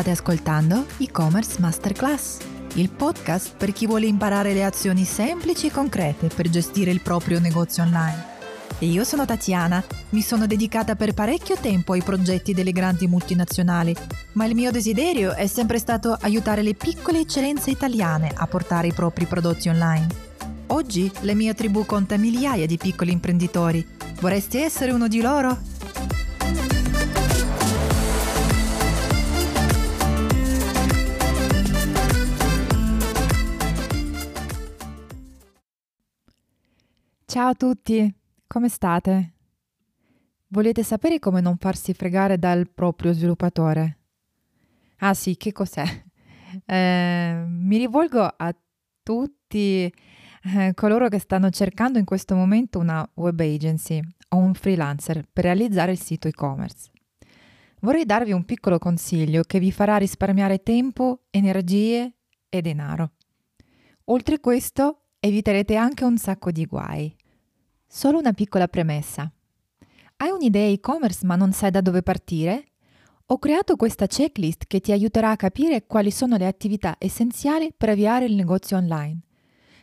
[0.00, 2.38] State ascoltando e-commerce masterclass,
[2.76, 7.38] il podcast per chi vuole imparare le azioni semplici e concrete per gestire il proprio
[7.38, 8.24] negozio online.
[8.78, 13.94] E io sono Tatiana, mi sono dedicata per parecchio tempo ai progetti delle grandi multinazionali,
[14.32, 18.94] ma il mio desiderio è sempre stato aiutare le piccole eccellenze italiane a portare i
[18.94, 20.06] propri prodotti online.
[20.68, 23.86] Oggi la mia tribù conta migliaia di piccoli imprenditori.
[24.18, 25.69] Vorresti essere uno di loro?
[37.30, 38.12] Ciao a tutti,
[38.48, 39.34] come state?
[40.48, 43.98] Volete sapere come non farsi fregare dal proprio sviluppatore?
[44.96, 45.84] Ah sì, che cos'è?
[46.66, 48.52] Eh, mi rivolgo a
[49.04, 55.28] tutti eh, coloro che stanno cercando in questo momento una web agency o un freelancer
[55.32, 56.90] per realizzare il sito e-commerce.
[57.82, 62.14] Vorrei darvi un piccolo consiglio che vi farà risparmiare tempo, energie
[62.48, 63.12] e denaro.
[64.06, 67.18] Oltre questo, eviterete anche un sacco di guai.
[67.92, 69.28] Solo una piccola premessa.
[70.18, 72.66] Hai un'idea e-commerce ma non sai da dove partire?
[73.26, 77.88] Ho creato questa checklist che ti aiuterà a capire quali sono le attività essenziali per
[77.88, 79.22] avviare il negozio online,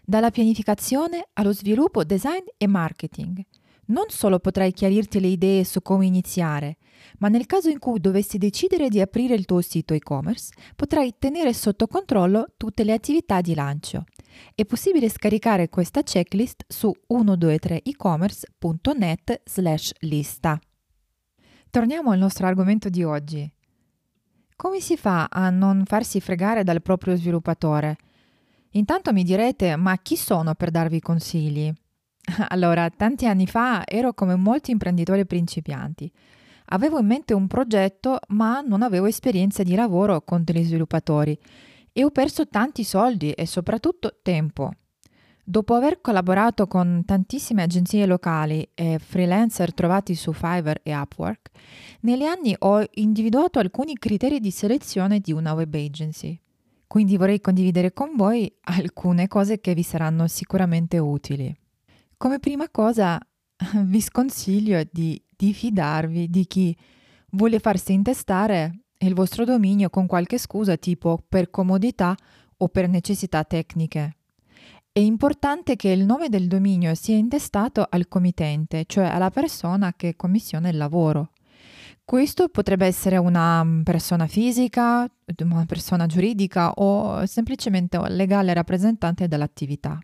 [0.05, 3.43] dalla pianificazione allo sviluppo, design e marketing.
[3.87, 6.77] Non solo potrai chiarirti le idee su come iniziare,
[7.19, 11.51] ma nel caso in cui dovessi decidere di aprire il tuo sito e-commerce, potrai tenere
[11.51, 14.05] sotto controllo tutte le attività di lancio
[14.55, 20.59] è possibile scaricare questa checklist su 123ecommerce.net slash lista.
[21.69, 23.49] Torniamo al nostro argomento di oggi.
[24.55, 27.97] Come si fa a non farsi fregare dal proprio sviluppatore?
[28.71, 31.71] Intanto mi direte, ma chi sono per darvi consigli?
[32.49, 36.11] Allora, tanti anni fa ero come molti imprenditori principianti.
[36.69, 41.37] Avevo in mente un progetto, ma non avevo esperienza di lavoro con degli sviluppatori
[41.97, 44.71] e ho perso tanti soldi e soprattutto tempo.
[45.43, 51.49] Dopo aver collaborato con tantissime agenzie locali e freelancer trovati su Fiverr e Upwork,
[52.01, 56.39] negli anni ho individuato alcuni criteri di selezione di una web agency.
[56.85, 61.51] Quindi vorrei condividere con voi alcune cose che vi saranno sicuramente utili.
[62.15, 63.19] Come prima cosa
[63.85, 66.77] vi sconsiglio di, di fidarvi di chi
[67.31, 72.15] vuole farsi intestare il vostro dominio con qualche scusa tipo per comodità
[72.57, 74.15] o per necessità tecniche.
[74.91, 80.15] È importante che il nome del dominio sia intestato al committente, cioè alla persona che
[80.15, 81.33] commissiona il lavoro.
[82.03, 85.07] Questo potrebbe essere una persona fisica,
[85.39, 89.99] una persona giuridica o semplicemente un legale rappresentante dell'attività.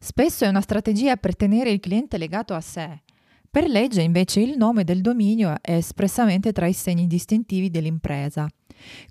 [0.00, 3.02] Spesso è una strategia per tenere il cliente legato a sé,
[3.52, 8.48] per legge invece il nome del dominio è espressamente tra i segni distintivi dell'impresa,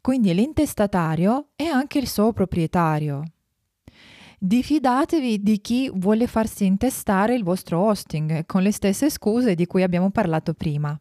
[0.02, 3.22] quindi l'intestatario è anche il suo proprietario.
[4.40, 9.84] Diffidatevi di chi vuole farsi intestare il vostro hosting con le stesse scuse di cui
[9.84, 11.00] abbiamo parlato prima.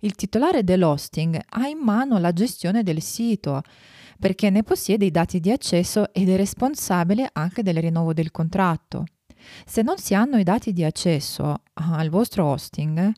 [0.00, 3.62] Il titolare dell'hosting ha in mano la gestione del sito
[4.18, 9.06] perché ne possiede i dati di accesso ed è responsabile anche del rinnovo del contratto.
[9.64, 13.12] Se non si hanno i dati di accesso al vostro hosting,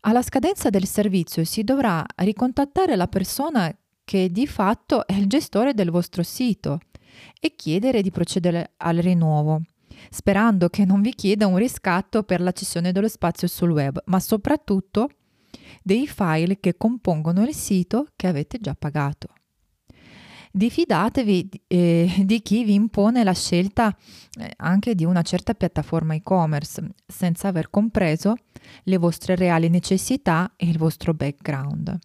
[0.00, 5.74] alla scadenza del servizio si dovrà ricontattare la persona che di fatto è il gestore
[5.74, 6.80] del vostro sito
[7.40, 9.62] e chiedere di procedere al rinnovo,
[10.10, 14.20] sperando che non vi chieda un riscatto per la cessione dello spazio sul web, ma
[14.20, 15.08] soprattutto
[15.82, 19.28] dei file che compongono il sito che avete già pagato
[20.52, 23.96] diffidatevi eh, di chi vi impone la scelta
[24.38, 28.34] eh, anche di una certa piattaforma e-commerce senza aver compreso
[28.84, 31.98] le vostre reali necessità e il vostro background.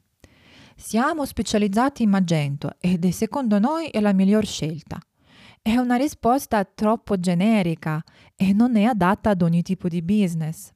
[0.76, 5.00] Siamo specializzati in Magento ed è secondo noi è la miglior scelta.
[5.62, 8.02] È una risposta troppo generica
[8.36, 10.72] e non è adatta ad ogni tipo di business.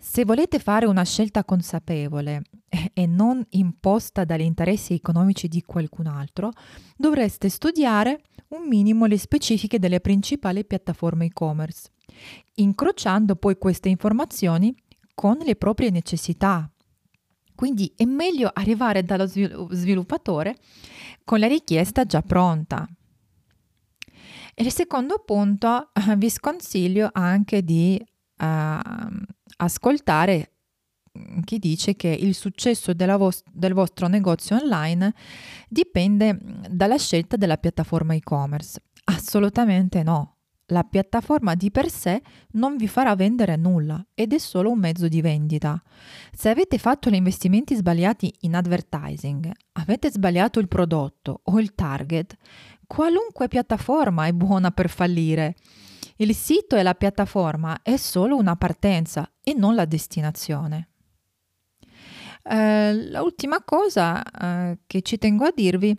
[0.00, 2.42] Se volete fare una scelta consapevole
[2.92, 6.52] e non imposta dagli interessi economici di qualcun altro,
[6.96, 11.90] dovreste studiare un minimo le specifiche delle principali piattaforme e-commerce,
[12.54, 14.72] incrociando poi queste informazioni
[15.14, 16.70] con le proprie necessità.
[17.56, 20.56] Quindi è meglio arrivare dallo sviluppatore
[21.24, 22.88] con la richiesta già pronta.
[24.54, 28.00] E il secondo punto vi sconsiglio anche di
[28.38, 29.22] uh,
[29.56, 30.52] ascoltare
[31.44, 35.14] chi dice che il successo vo- del vostro negozio online
[35.68, 36.38] dipende
[36.70, 38.80] dalla scelta della piattaforma e-commerce.
[39.04, 40.36] Assolutamente no.
[40.70, 42.20] la piattaforma di per sé
[42.52, 45.82] non vi farà vendere nulla ed è solo un mezzo di vendita.
[46.30, 52.36] Se avete fatto gli investimenti sbagliati in advertising, avete sbagliato il prodotto o il target,
[52.86, 55.54] qualunque piattaforma è buona per fallire.
[56.20, 60.88] Il sito e la piattaforma è solo una partenza e non la destinazione.
[62.42, 65.96] Eh, l'ultima cosa eh, che ci tengo a dirvi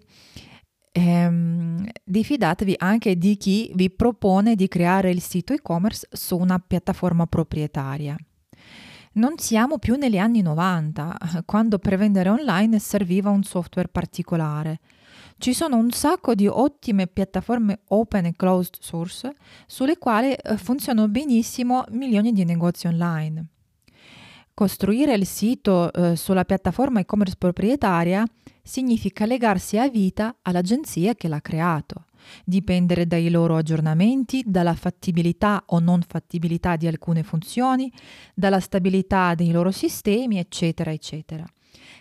[0.92, 7.26] ehm, diffidatevi anche di chi vi propone di creare il sito e-commerce su una piattaforma
[7.26, 8.18] proprietaria.
[9.14, 14.80] Non siamo più negli anni 90, quando per vendere online serviva un software particolare.
[15.40, 19.34] Ci sono un sacco di ottime piattaforme open e closed source
[19.68, 23.46] sulle quali eh, funzionano benissimo milioni di negozi online.
[24.54, 28.26] Costruire il sito eh, sulla piattaforma e-commerce proprietaria
[28.62, 32.08] significa legarsi a vita all'agenzia che l'ha creato,
[32.44, 37.90] dipendere dai loro aggiornamenti, dalla fattibilità o non fattibilità di alcune funzioni,
[38.34, 41.46] dalla stabilità dei loro sistemi, eccetera, eccetera.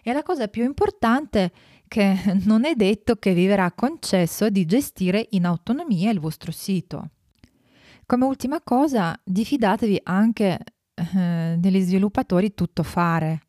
[0.02, 1.50] E la cosa più importante è
[1.88, 7.10] che non è detto che vi verrà concesso di gestire in autonomia il vostro sito.
[8.06, 10.58] Come ultima cosa, diffidatevi anche
[10.94, 13.42] eh, degli sviluppatori tuttofare,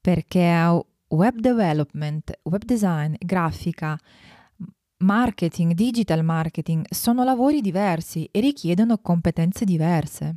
[0.00, 3.98] perché web development, web design, grafica,
[4.98, 10.36] marketing, digital marketing sono lavori diversi e richiedono competenze diverse.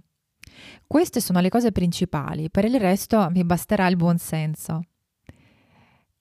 [0.85, 4.81] Queste sono le cose principali, per il resto vi basterà il buon senso.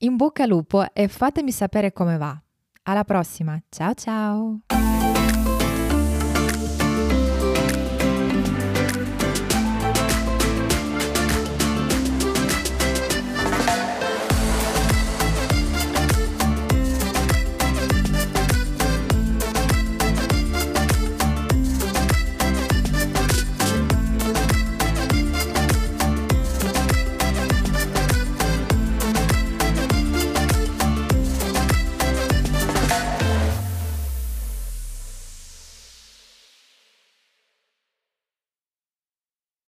[0.01, 2.41] In bocca al lupo e fatemi sapere come va.
[2.83, 4.61] Alla prossima, ciao ciao!